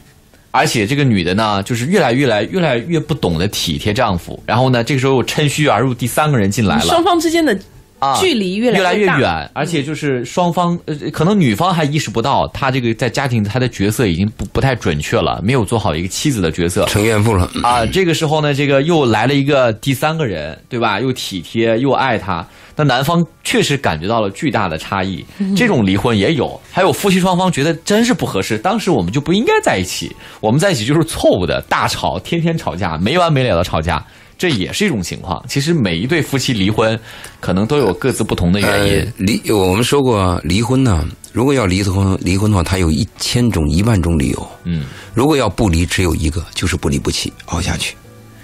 [0.52, 7.58] 而且这个女的呢，就是越来越来越来越不懂得体贴丈夫，然后呢，这个时候又趁虚而入，第三个人进来了，双方之间的
[7.98, 16.84] 啊，距离越来越远，而且就是双方呃，可能女方还意识不到，她这个在家庭她的角色已经不不太准确了，没有做好一个妻子的角色。
[16.86, 17.48] 成怨妇了。
[17.62, 21.00] 啊，这个时候呢，这个又来了一个第三个人，对吧？
[21.00, 25.24] 又体贴又爱她，那男方确实感觉到了巨大的差异。
[25.56, 34.04] 这种离婚也有，还有夫妻双方觉得真是不合适，当时我们就不应该在一起，我们在一起就是错误的，大吵，天天吵架，没完没了的吵架。
[34.38, 35.40] 这也是一种情况。
[35.46, 36.98] 其实每一对夫妻离婚，
[37.38, 38.98] 可能都有各自不同的原因。
[38.98, 44.50] 呃、离我们说过离婚呢，如果要离婚离婚的话，它有一千种一万种理由。
[44.64, 47.94] 嗯，如果要不离，只有一个，就是不离不弃，熬下去。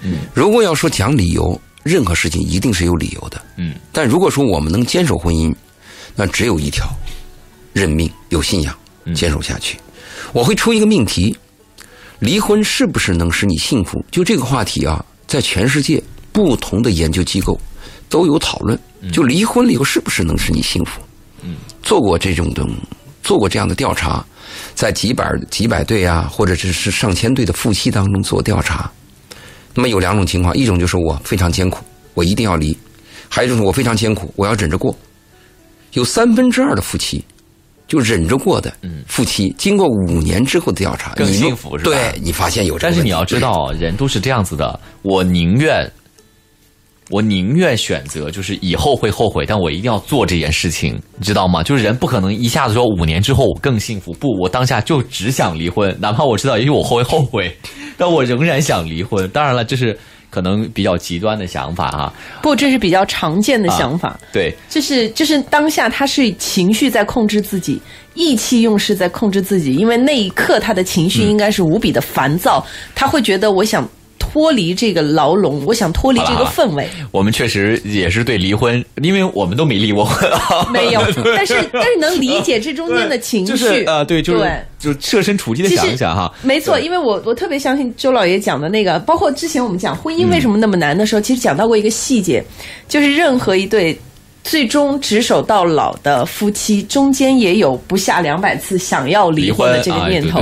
[0.03, 3.41] 嗯，如果要说讲理由，任何事情一定是有理由的。
[3.57, 5.55] 嗯，但如果说我们能坚守婚姻，
[6.15, 6.87] 那只有一条：
[7.73, 8.77] 认命，有信仰，
[9.15, 9.79] 坚守下去。
[10.33, 11.37] 我会出一个命题：
[12.19, 14.05] 离婚是不是能使你幸福？
[14.11, 15.05] 就这个话题啊。
[15.27, 17.61] 在全世界不同的研究机构
[18.09, 18.79] 都有讨论，
[19.13, 21.03] 就离婚了以后是不是能使你幸福？
[21.43, 22.67] 嗯，做过这种的，
[23.23, 24.25] 做过这样的调查，
[24.75, 28.91] 在几百几百对啊，或者是是上千对的夫妻当中做调查。
[29.79, 32.77] 那么有两种情况，一种就是我非常艰苦，我一定要离；
[33.29, 34.93] 还有一种是我非常艰苦，我要忍着过。
[35.93, 37.25] 有三分之二的夫妻
[37.87, 38.75] 就忍着过的
[39.07, 41.93] 夫妻，经过五年之后的调查，更幸福是吧？
[41.93, 44.81] 对你发现有这个，但是你要知道，人都是这样子的。
[45.03, 45.89] 我宁愿，
[47.11, 51.63] 我宁愿选择就是以后会后悔，但我一定要做这件事情，你知道吗？
[51.63, 57.57] 就是人不可能一下子说五年之后我更幸福，不，我当下就只想离婚，哪怕我知道也许我会后悔，
[57.97, 59.27] 但我仍然想离婚。
[59.31, 62.13] 当然了，这是可能比较极端的想法哈。
[62.43, 64.11] 不，这是比较常见的想法。
[64.11, 67.81] 啊、对，就是就是当下他是情绪在控制自己，
[68.13, 73.89] 意气用事在控制自己，因为那一刻他的情绪应该是无比的烦躁，嗯、他会觉得我想。
[74.31, 76.87] 脱离这个牢笼，我想脱离这个氛围。
[77.11, 80.31] 我们确实也是对离婚，因为我们都没离过婚，
[80.71, 81.01] 没有。
[81.35, 86.31] 但是但是能理解这中间的情绪，就是呃，对，就是对就设身处地的想一想哈。
[86.43, 92.45] 没错，因为我我特别相信周老爷讲的那个，包括之前我们讲婚姻为什么那么难的时候，嗯、其实讲到过一个细节，
[92.87, 93.99] 就是任何一对
[94.45, 100.41] 最终执手到老的夫妻，中间也有不下两百次想要离婚的这个念头。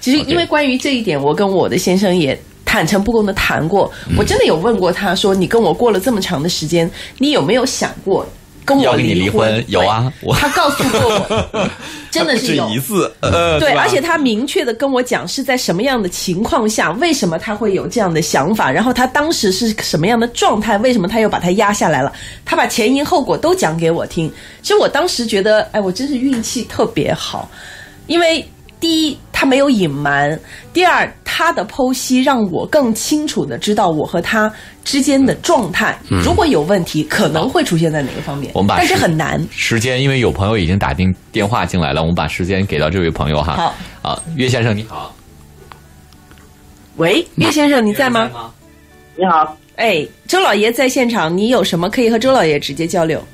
[0.00, 2.38] 其实因为关于这一点，我跟我的先生也。
[2.70, 8.24] 坦诚不公的谈过，我真的有问过他说：“你跟我过了这么长的时间，你有没有想过，
[8.64, 9.40] 跟我离婚？
[9.50, 11.68] 婚，有啊，我他告诉过我，
[12.12, 12.68] 真的是有。
[12.68, 22.12] 一次，呃，对，而且他明确的跟我讲是在什么样的情况下，为什么他会有这样的想法，然后他当时是什么样的状态，为什么他又把他压下来了，
[22.44, 24.32] 他把前因后果都讲给我听。
[24.62, 27.50] 其实我当时觉得，哎，我真是运气特别好，
[28.06, 30.38] 因为第一他没有隐瞒，
[30.70, 34.52] 第二他的剖析让我更清楚的知道我和他
[34.84, 39.42] 之间的状态，如果有问题，可能会出现在哪个方面，我们把但是时很难。
[39.50, 43.54] 时间，因为有朋友已经打进电话进来了，我们把时间给到这位朋友哈。
[43.54, 45.14] 好，啊，岳先生你好，
[46.96, 48.30] 喂，岳先生你在吗？
[49.16, 53.26] 你好，哎，周老爷在现场，你有什么可以和周老爷直接交流？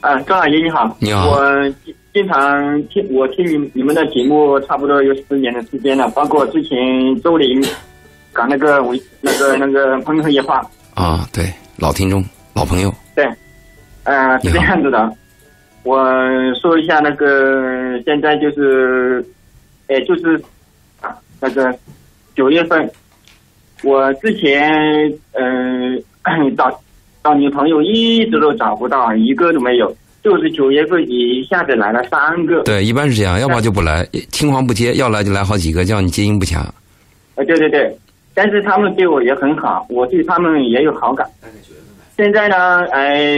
[0.00, 1.74] 嗯，周老爷你好，你好我
[2.12, 6.78] 经经常听我听你你们的节目，差不多有十年的时间了，包括之前
[7.22, 7.62] 周玲
[8.32, 10.60] 搞那个维那个那个朋友夜话，
[10.94, 13.24] 啊，对，老听众、老朋友，对，
[14.04, 15.12] 呃，是这样子的，
[15.84, 16.04] 我
[16.60, 19.24] 说一下那个现在就是，
[19.86, 20.40] 哎，就是
[21.00, 21.72] 啊那个
[22.34, 22.90] 九月份，
[23.84, 26.80] 我之前嗯、呃、 找
[27.22, 36.58] 找女朋友一直都找不到，一个都没有，就是九月份一下子来了三个，对，一般是这样，要不然就不来，青黄不接，要来就来好几个，叫你接应不暇。
[36.58, 36.74] 啊，
[37.36, 37.96] 对对对，
[38.34, 41.26] 但是他们对我也很好，我对他们也有好感。
[42.16, 43.28] 现在呢，哎，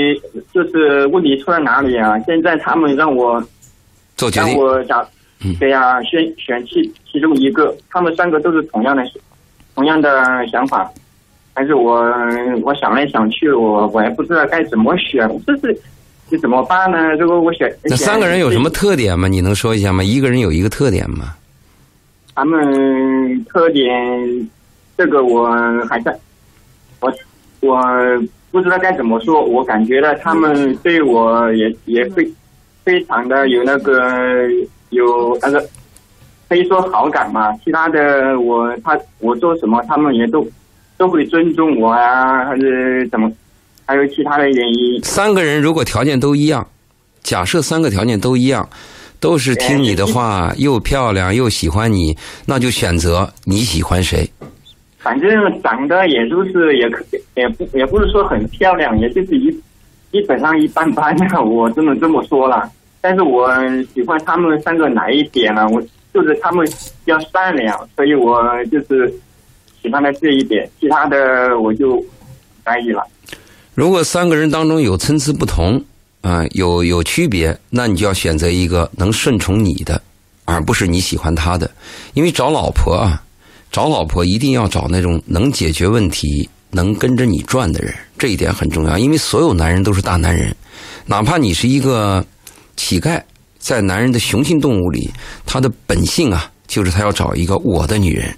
[0.53, 2.19] 就是问题出在哪里啊？
[2.27, 3.47] 现在他们让我让
[4.17, 5.07] 做决定，我找
[5.45, 9.05] 嗯，对呀、选选其其中一个，他们三个都是同样的
[9.77, 10.91] 同样的想法，
[11.55, 12.03] 但是我
[12.65, 15.81] 我想来想去，我我也不知道该怎么选，这是
[16.33, 17.13] 这怎么办呢？
[17.17, 18.71] 如果我选那三个人有什么？
[18.71, 19.29] 特点吗？
[19.29, 20.03] 你能说一下吗？
[20.03, 21.35] 一个人有一个特点吗？
[22.35, 24.49] 他们特点，
[24.97, 25.47] 这个我
[25.91, 26.19] 还在，
[27.01, 27.13] 我
[27.61, 27.79] 我
[28.51, 29.45] 不知道该怎么说。
[29.45, 32.27] 我感觉到他们对我也也非
[32.83, 34.49] 非常的有那个
[34.89, 35.63] 有那个
[36.49, 37.55] 可以说好感嘛。
[37.63, 40.49] 其他的我他我做什么，他们也都
[40.97, 43.31] 都会尊重我啊，还是怎么？
[43.87, 45.03] 还有其他的原因。
[45.03, 46.67] 三个人如果条件都一样，
[47.23, 48.69] 假设三个条件都一样，
[49.21, 52.17] 都是听你的话， 又漂亮又喜欢你，
[52.47, 54.29] 那就选择你喜欢谁。
[54.99, 55.31] 反正
[55.63, 59.51] 长得也就是也可也不也不是说很漂亮，也就是一
[60.13, 62.71] 基本上一般般的，我只能这么说了。
[63.01, 63.51] 但是我
[63.93, 65.67] 喜欢他们三个哪一点呢？
[65.71, 65.83] 我
[66.15, 66.65] 就是他们
[67.05, 69.13] 比较善良，所以我就是
[69.83, 72.07] 喜欢的这一点，其他的我就不
[72.65, 73.03] 在意了。
[73.75, 75.83] 如果三个人当中有参差不同，
[76.21, 80.01] 啊、有有区别，那你就要选择一个能顺从你的，
[80.45, 81.71] 而不是你喜欢他的。
[82.15, 83.23] 因为找老婆啊，
[83.71, 88.99] 找老婆一定要找那种能解决问题、能跟着你转的人，这一点很重要。
[88.99, 90.55] 因为所有男人都是大男人，
[91.07, 92.25] 哪怕你是一个
[92.77, 93.21] 乞丐，
[93.59, 95.11] 在男人的雄性动物里，
[95.47, 98.33] 他的本性啊，就是他要找一个我的女人。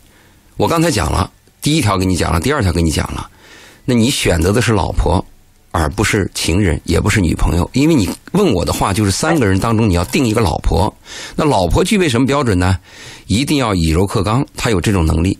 [0.56, 1.28] 我刚才讲了，
[1.60, 3.28] 第一条给你讲了，第二条给你讲了。
[3.84, 5.24] 那你选择的是老婆，
[5.70, 7.68] 而不是情人，也不是女朋友。
[7.72, 10.94] 因为你问我的话，就是三个人当中你要定一个老婆。
[11.36, 12.78] 那老婆具备什么标准呢？
[13.26, 15.36] 一定要以柔克刚，她有这种能力。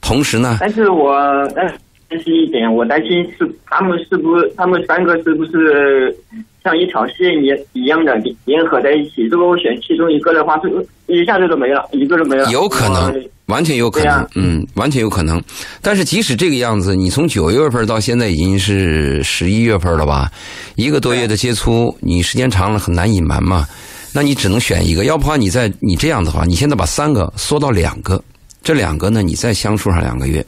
[0.00, 1.12] 同时呢，但是我
[1.56, 1.72] 嗯
[2.10, 6.14] 担心一点，我担心是他们是不是他们三个是不是
[6.62, 9.22] 像一条线一一样的联联合在一起？
[9.30, 10.68] 如果我选其中一个的话，就
[11.06, 12.50] 一下子都没了，一个都没了。
[12.50, 15.42] 有可能我，完全有可能嗯，完全有可能。
[15.82, 20.30] 但是即使这个样子，你从九月份到现在已经是十一月份了吧？
[20.76, 23.66] 一个多月的接触，你时间长了很难隐瞒嘛。
[24.12, 28.22] 那你只能选一个，要不然你在你这样的话，你现在把三个缩到两个，
[28.62, 30.44] 这两个呢，你再相处上两个月，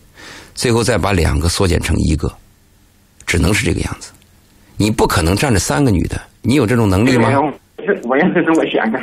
[0.55, 2.33] 最后再把两个缩减成一个，
[3.27, 4.11] 只能是这个样子。
[4.77, 7.29] 你不可能站着三个女的，你有这种能力吗？
[8.05, 8.99] 我也是这么想的。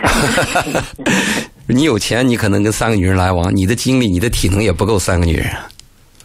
[1.67, 5.67] 你有钱，你可能跟三个女人来往，你的精力、你的体能也不够三个女人啊，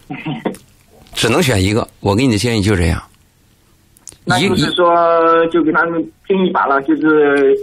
[1.13, 1.87] 只能选一个。
[2.01, 3.01] 我给你的建议就这样。
[4.25, 4.93] 那就是说，
[5.51, 7.55] 就给他们拼一把了，就是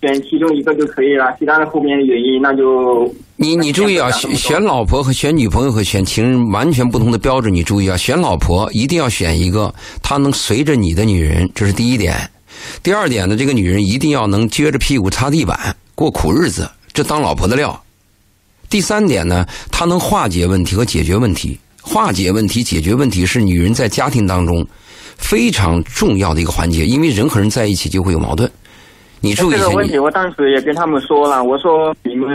[0.00, 7.52] 选其中一个就可以了，其他的后面的原因那就你你注意啊，选选老婆和选女朋友和选情人完全不同的标准。
[7.52, 12.14] 你注意啊，选老婆一定要选一个她能随着你的女人，这是第一点。
[12.82, 17.78] 第二点呢，这个女人一定要能撅着屁股擦地板过苦日子，这当老婆的料。
[18.70, 21.60] 第三点呢，她能化解问题和解决问题。
[21.82, 24.66] 化解问题、解决问题是女人在家庭当中
[25.18, 28.50] 非常重要的一个环节，因为人和人在一起就会有矛盾。
[29.20, 32.28] 你注意这个问题，我当时也跟他们说了，我说你们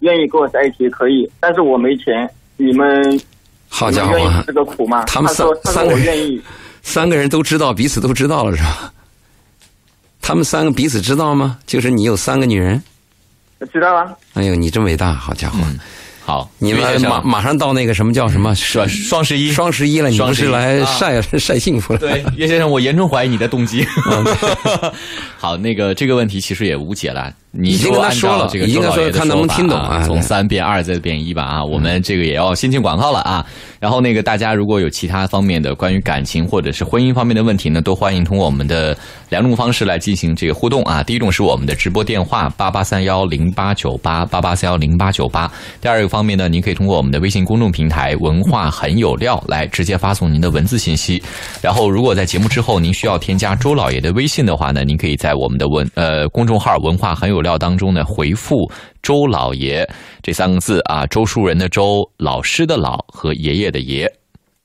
[0.00, 3.20] 愿意跟我在一起可以，但是我没钱，你们
[3.68, 5.04] 好家伙这个苦吗？
[5.06, 6.40] 他们三三个人我愿意，
[6.82, 8.90] 三个人都知道，彼此都知道了是吧？
[10.22, 11.58] 他们三个彼此知道吗？
[11.66, 12.82] 就是你有三个女人。
[13.64, 14.12] 知道啊。
[14.34, 15.58] 哎呦，你真伟大，好家伙！
[16.24, 17.40] 好，你们马马。
[17.40, 18.52] 上到那个什么叫什么？
[18.56, 20.46] 双双十一，双十一了，你双十一。
[20.46, 20.84] 不是来啊。
[20.84, 21.98] 晒 晒幸福了？
[22.00, 23.86] 对，岳先生，我严重怀疑你的动机。
[25.38, 33.44] 好，那个这个问题其实也无解了，你已经跟他说了这个已经跟他说看能不能听懂啊对从三变二再变一吧啊，我们这个也要先进广告了啊。
[33.78, 38.96] 然后那个大家如果有其他方面的关于感情或者是婚姻方面的问题呢，都欢迎通过我们的
[39.28, 41.02] 两种方式来进行这个互动啊。
[41.02, 51.22] 第一种是我们的直播电话八八三幺零八九八八八三幺零八九八，第二个方面呢，您可以通过我们的微信公众平台“文化很有料”来直接发送您的文字信息。
[51.62, 58.68] 然后，如果在节目之后您需要添加周老爷的微信的话呢，您可以在我们的文呃公众号“文化很有料”当中呢回复
[59.02, 59.88] “周老爷”
[60.20, 64.12] 这三个字啊，周树人的周，老师的老和爷爷的爷。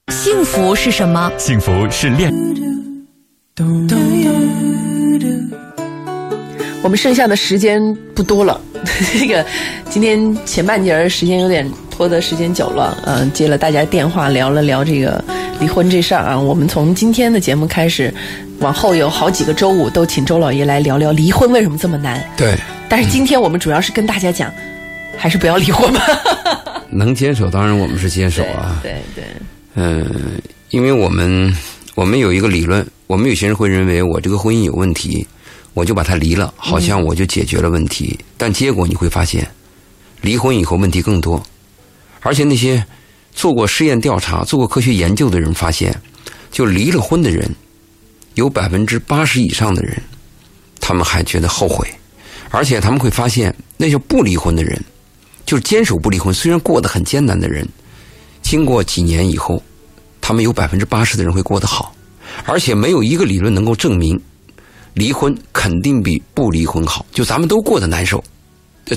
[0.10, 1.32] 幸福是什么？
[1.38, 2.34] 幸福是恋。
[6.84, 7.80] 我们剩下的时间
[8.15, 8.60] 不多了，
[9.13, 9.46] 这个
[9.88, 15.24] 今天前半截时间有点拖的时间久了，嗯、接了大家电话聊了聊这个
[15.60, 16.39] 离婚这事儿啊。
[16.39, 18.12] 我们从今天的节目开始，
[18.62, 22.24] 往后有好几个周五都请周老爷来聊聊离婚为什么这么难。
[22.38, 22.56] 对，
[22.88, 24.52] 但是今天我们主要是跟大家讲，
[25.17, 26.02] 还是不要离婚吧。
[26.89, 28.80] 能坚守，当然我们是坚守啊。
[28.84, 29.24] 对对，
[29.76, 31.52] 嗯，因为我们
[31.95, 35.26] 我们有一个理论，我们有些人会认为我这个婚姻有问题，
[35.74, 38.19] 我就把它离了，好像我就解决了问题。
[38.38, 39.47] 但结果你会发现，
[40.21, 41.41] 离婚以后问题更多，
[42.19, 42.84] 而且那些
[43.34, 45.95] 做过实验调查、做过科学研究的人发现，
[46.52, 47.50] 就离了婚的人，
[48.36, 50.02] 有百分之八十以上的人，
[50.80, 51.88] 他们还觉得后悔，
[52.50, 54.82] 而且他们会发现，那些不离婚的人，
[55.46, 57.67] 就是坚守不离婚，虽然过得很艰难的人，
[58.41, 59.62] 经过几年以后，
[60.22, 61.94] 他们有百分之八十的人会过得好，
[62.46, 64.20] 而且没有一个理论能够证明
[64.94, 67.06] 离婚肯定比不离婚好。
[67.12, 68.24] 就咱们都过得难受，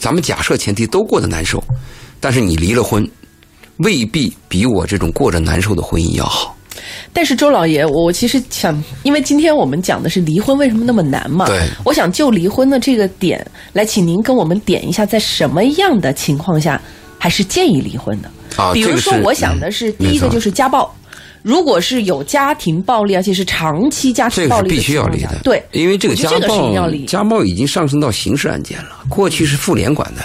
[0.01, 1.63] 咱们假设前提都过得难受，
[2.21, 3.09] 但是你离了婚，
[3.79, 6.54] 未必比我这种过着难受的婚姻要好。
[7.13, 11.61] 但是周老爷，我其实想，因为今天我们讲的是离婚为什么那么难嘛，对。
[11.85, 16.81] 我想就离婚的这个点来，请您跟我们点一下，在什么样的情况下
[17.19, 18.31] 还是建议离婚的？
[18.57, 20.95] 啊比如说，我想的是，嗯第一个就是家暴。
[21.43, 30.23] 如果是有家庭暴力，而且是长期家庭暴力这个是必须要离的，对，因为这个家暴离，家暴已经上升到刑事案件了，过去是妇联管的，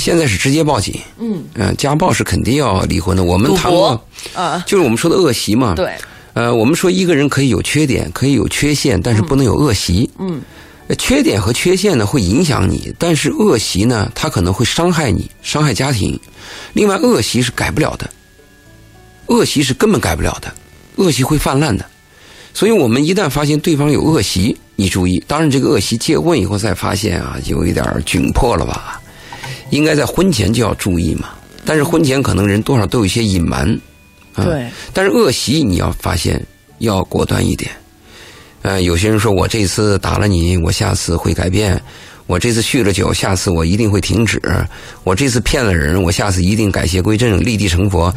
[0.00, 0.98] 现在是直接报警。
[1.20, 3.22] 嗯，嗯，家暴是肯定要离婚的。
[3.22, 5.74] 我们谈过，啊，就是我们说的恶习嘛。
[5.76, 5.92] 对，
[6.32, 10.10] 呃，我们说一个人可以有缺点，可以有缺陷，但是不能有恶习。
[10.18, 10.40] 嗯，
[10.88, 16.18] 呃缺点和缺陷呢会影响你，但是恶习呢，它可能会伤害你，伤害家庭。
[16.72, 18.10] 另外，恶习是改不了的，
[19.26, 20.52] 恶习是根本改不了的，
[20.96, 21.84] 恶习会泛滥的。
[22.52, 28.99] 所以我们一旦发现对方有恶习，你注意，当然这个恶习结婚以后再发现啊，有一点儿窘迫了吧？
[29.70, 31.30] 应该在婚前就要注意嘛。
[31.64, 33.68] 但是婚前可能人多少都有一些隐瞒，
[34.34, 36.44] 啊、对，但是恶习你要发现
[36.78, 37.70] 要果断一点。
[38.62, 41.76] 呃，有些人说我这次打了你，我下次会改变；
[42.26, 44.38] 我这次酗了酒，下次我一定会停止；
[45.04, 48.12] 我这次骗了人，我下次一定改邪归正，立地成佛。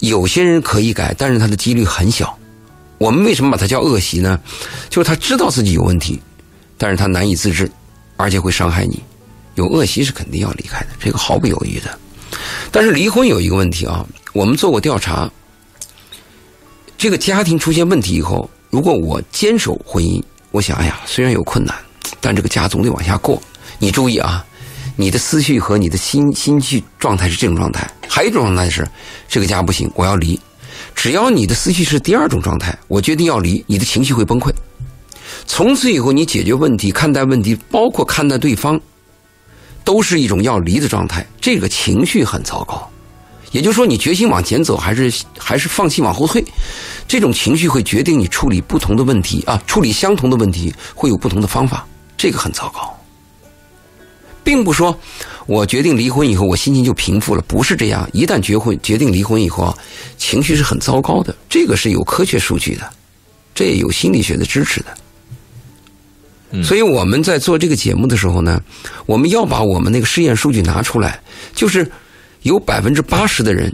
[0.00, 2.36] 有些人可以改，但是他的几率很小。
[2.98, 4.38] 我们为什么把它叫恶习呢？
[4.90, 6.20] 就是他知道自己有问题，
[6.76, 7.70] 但是他难以自制，
[8.16, 9.02] 而且会伤害你。
[9.58, 11.98] 有恶习是肯定要离开的，这个毫不犹豫的。
[12.70, 15.28] 但是离婚有一个问题啊，我们做过调查，
[16.96, 21.74] 这个家庭出现问题以后，如果我坚守婚姻，我想，哎呀，虽然有困难，
[22.20, 23.42] 但这个家总得往下过。
[23.80, 24.46] 你注意啊，
[24.94, 28.86] 你的思绪和你的心心绪状态是这种状态，还有一种状态是
[29.28, 30.38] 这个家不行，我要离。
[30.94, 34.52] 只要你的思绪是第二种状态，我决定要离，你的情绪会崩溃。
[35.46, 38.80] 从此以后，你解决问题、看待问题，包括看待对方，
[39.88, 41.26] 都是一种要离的状态。
[41.40, 42.86] 这个情绪很糟糕。
[43.52, 46.44] 也就是说，你决心往前走，还是还是放弃往后退，
[47.08, 51.86] 这种情绪会决定你处理不同的问题啊，处理相同的问题会有不同的方法，
[52.18, 52.94] 这个很糟糕。
[54.44, 54.94] 并不说
[55.46, 58.06] 我决定离婚以后，我心情就平复了，不是这样。
[58.12, 59.74] 一旦结婚决定离婚以后啊，
[60.18, 62.86] 情绪是很糟糕的，这个是有科学数据的，
[63.54, 64.94] 这也有心理学的支持的。
[66.62, 68.60] 所以我们在做这个节目的时候呢，
[69.06, 71.20] 我们要把我们那个试验数据拿出来，
[71.54, 71.90] 就是
[72.42, 73.70] 有百分之八十的人，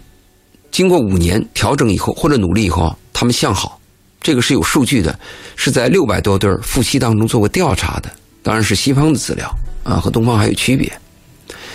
[0.73, 3.81] 经过五年调整以后或者努力以后，他们向好，
[4.21, 5.17] 这个是有数据的，
[5.55, 8.11] 是在六百多对夫妻当中做过调查的，
[8.43, 9.49] 当然是西方的资料
[9.85, 10.93] 啊，和东方还有区别。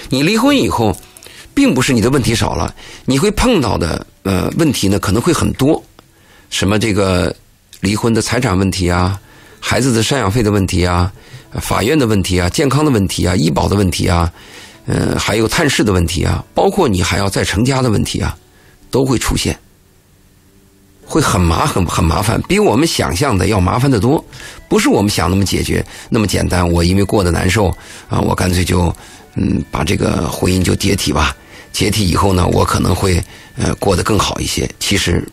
[0.10, 0.96] 你离婚以后，
[1.54, 2.74] 并不是你的问题少了，
[3.06, 5.82] 你会碰到的呃问题呢可能会很多，
[6.50, 7.34] 什么这个
[7.80, 9.20] 离婚的财产问题啊，
[9.60, 11.12] 孩子的赡养费的问题啊，
[11.62, 14.32] 法院的问题啊、健康的问题啊、医保的问题啊，
[14.86, 18.36] 呃，还有探视的问题啊，包括你还要再成家的问题啊，
[18.90, 19.58] 都会出现，
[21.06, 24.24] 会很麻很很麻烦，比我们想象的要麻烦得多。
[24.68, 26.68] 不是我们想那么解决那么简单。
[26.68, 27.68] 我因为过得难受
[28.08, 28.94] 啊，我干脆就
[29.36, 31.36] 嗯把这个婚姻就解体吧。
[31.72, 33.24] 解体以后呢，我可能会
[33.58, 34.70] 呃过得更好一些。
[34.80, 35.28] 其实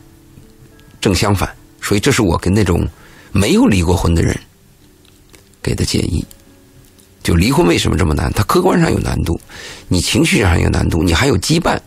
[0.99, 1.49] 正相反，
[1.81, 2.87] 所以这是我跟那种
[3.31, 4.37] 没有离过婚的人
[5.61, 6.25] 给的建议。
[7.23, 8.31] 就离婚为什么这么难？
[8.33, 9.37] 它客观上有难度，
[9.89, 11.77] 你情绪上有难度，你还有羁绊。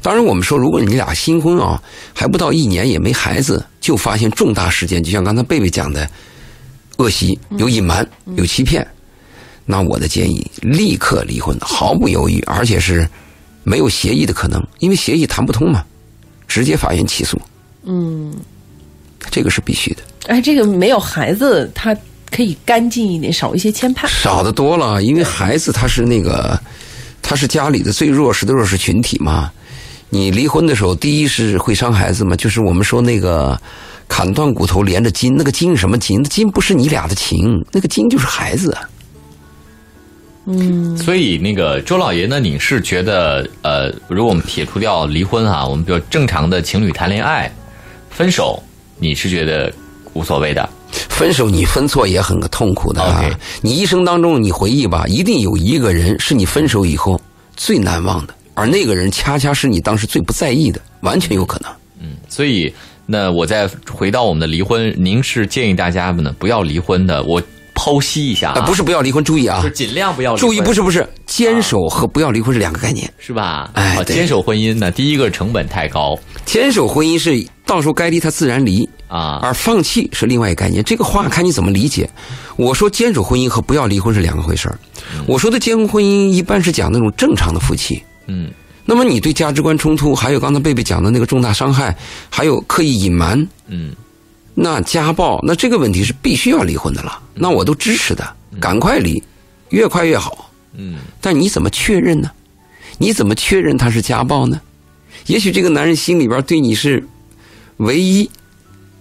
[0.00, 1.82] 当然，我们说，如果你俩新婚啊，
[2.14, 6.08] 还不到一年也没孩子，就发现重大事件，就像刚才贝贝讲的，
[6.96, 8.86] 恶习、有隐瞒、有欺骗，
[9.66, 13.06] 那我的建议立刻离婚，毫不犹豫，而且是
[13.64, 15.84] 没有协议的可能，因为协议谈不通嘛，
[16.48, 17.38] 直接法院起诉，
[17.84, 18.34] 嗯，
[19.30, 20.02] 这个是必须的。
[20.26, 21.96] 哎，这个没有孩子，他
[22.30, 24.06] 可以干净一点，少一些牵绊。
[24.06, 26.58] 少的多了，因为孩子他是那个，
[27.22, 29.50] 他是家里的最弱势的弱势群体嘛。
[30.10, 33.60] 你离婚的时候，第一是会伤孩子嘛，就是我们说那个
[34.08, 36.20] 砍断骨头连着筋，那个筋什么筋？
[36.22, 38.76] 那筋不是你俩的情，那个筋就是孩子。
[40.48, 47.50] 嗯，所以那个周老爷呢，你是觉得呃，如果我们撇除掉离婚啊，我们比如正常的情侣谈恋爱，
[48.08, 48.62] 分手，
[49.00, 49.72] 你是觉得
[50.16, 50.68] 无所谓的？
[51.08, 53.24] 分手你分错也很痛苦的啊！
[53.60, 57.20] 你一生当中你回忆吧，一定有一个人是你分手以后
[57.56, 61.70] 最难忘的，而那个人恰恰是你当时最不在意的，完全有可能。
[62.00, 62.72] 嗯所以，
[63.06, 67.22] 那我再回到我们的离婚，您是建议大家呢不要离婚的？
[67.24, 67.42] 我
[67.74, 73.10] 剖析一下啊，啊，不是不要离婚，注意啊就，尽量不要注意不是不是，坚守和不要离婚是两个概念。
[73.18, 73.70] 是吧？
[73.74, 80.82] 哎坚守婚姻呢，第一个成本太高坚守婚姻是到时候该离他自然离，啊，而放弃是另外一个概念。
[80.82, 82.08] 这个话看你怎么理解。
[82.56, 84.78] 我说坚守婚姻和不要离婚是两个回事儿。
[85.26, 88.02] 我说的坚固婚姻一般是讲那种正常的夫妻。
[88.26, 88.50] 嗯
[88.88, 91.96] 那么你对价值观冲突，还有刚才贝贝讲的那个重大伤害，
[92.30, 93.92] 还有刻意隐瞒，嗯
[94.54, 97.20] 那家暴，那这个问题是必须要离婚的了。
[97.34, 98.24] 那我都支持的，
[98.60, 99.22] 赶快离，
[99.70, 100.50] 越快越好。
[100.76, 102.30] 嗯但你怎么确认呢？
[102.98, 104.60] 你怎么确认他是家暴呢？
[105.26, 107.04] 也许这个男人心里边对你是
[107.78, 108.30] 唯一，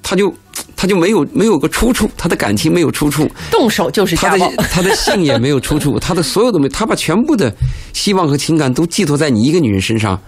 [0.08, 0.32] 他就
[0.76, 4.64] 他就没有没有个出处，他的感情没有出处，动手就是他的家暴。
[4.72, 7.52] 他的性也没有出处， 他的所有的没，他把全部的
[7.92, 10.22] 希望和情感都寄托在你一个女人身上，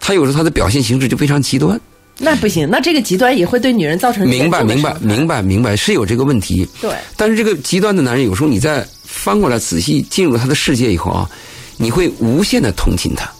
[0.00, 1.80] 他有时候他的表现形式就非常极端。
[2.18, 11.30] 那不行，那这个极端也会对女人造成明白明白明白明白是有这个问题，对，但是这个极端的男人，有时候你再翻过来仔细进入他的世界以后啊，
[11.76, 13.30] 你会无限的同情他，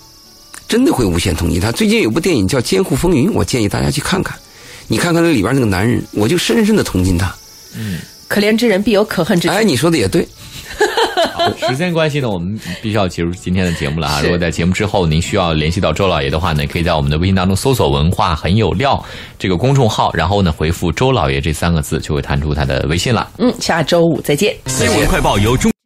[0.69, 1.73] 真的会无限同情他。
[1.73, 4.39] 最近有部电影叫《监护风云》，我建议大家去看看。
[4.89, 7.33] 你看看那里边那个男人，我就深深的同情他。
[7.77, 9.55] 嗯可怜之人必有可恨之处。
[9.55, 10.29] 哎，你说的也对，
[11.33, 14.21] 好，时间关系呢，我们必须要结束今天的节目了啊！
[14.23, 19.03] 如果在节目之后您需要联系到周老爷的话呢，可以在我们的微信当中搜索“文化很有料”
[19.39, 23.31] 这个公众号，然后呢回复“周老爷”这三个字，就会弹出他的微信了。
[23.39, 24.55] 嗯，下周五再见。
[24.67, 25.78] 新闻快报由中。